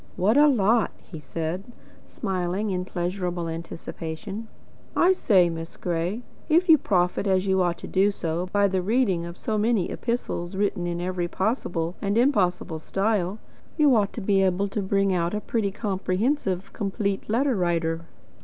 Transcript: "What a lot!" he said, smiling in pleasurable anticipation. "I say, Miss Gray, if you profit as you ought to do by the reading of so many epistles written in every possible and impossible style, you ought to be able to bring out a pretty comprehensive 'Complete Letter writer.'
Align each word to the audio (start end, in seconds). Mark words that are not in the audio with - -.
"What 0.15 0.35
a 0.35 0.47
lot!" 0.47 0.89
he 1.03 1.19
said, 1.19 1.63
smiling 2.07 2.71
in 2.71 2.85
pleasurable 2.85 3.47
anticipation. 3.47 4.47
"I 4.95 5.13
say, 5.13 5.47
Miss 5.47 5.77
Gray, 5.77 6.23
if 6.49 6.67
you 6.67 6.79
profit 6.79 7.27
as 7.27 7.45
you 7.45 7.61
ought 7.61 7.77
to 7.77 7.87
do 7.87 8.11
by 8.51 8.67
the 8.67 8.81
reading 8.81 9.27
of 9.27 9.37
so 9.37 9.59
many 9.59 9.91
epistles 9.91 10.55
written 10.55 10.87
in 10.87 10.99
every 10.99 11.27
possible 11.27 11.93
and 12.01 12.17
impossible 12.17 12.79
style, 12.79 13.37
you 13.77 13.95
ought 13.95 14.11
to 14.13 14.21
be 14.21 14.41
able 14.41 14.67
to 14.69 14.81
bring 14.81 15.13
out 15.13 15.35
a 15.35 15.39
pretty 15.39 15.69
comprehensive 15.69 16.73
'Complete 16.73 17.29
Letter 17.29 17.55
writer.' 17.55 18.01